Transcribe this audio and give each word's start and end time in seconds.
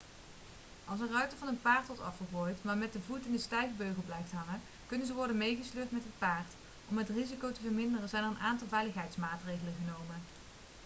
als 0.85 0.99
een 0.99 1.11
ruiter 1.11 1.37
van 1.37 1.47
een 1.47 1.61
paard 1.61 1.87
wordt 1.87 2.01
afgegooid 2.01 2.63
maar 2.63 2.77
met 2.77 2.93
de 2.93 2.99
voet 3.07 3.25
in 3.25 3.31
de 3.31 3.39
stijgbeugel 3.39 4.01
blijft 4.05 4.31
hangen 4.31 4.61
kunnen 4.87 5.07
ze 5.07 5.13
worden 5.13 5.37
meegesleurd 5.37 5.91
met 5.91 6.03
het 6.03 6.17
paard 6.17 6.47
om 6.89 6.97
het 6.97 7.09
risico 7.09 7.51
te 7.51 7.61
verminderen 7.61 8.09
zijn 8.09 8.23
er 8.23 8.29
een 8.29 8.37
aantal 8.39 8.67
veiligheidsmaatregelen 8.67 9.73
genomen 9.85 10.21